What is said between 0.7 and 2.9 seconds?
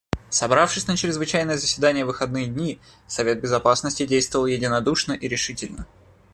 на чрезвычайное заседание в выходные дни,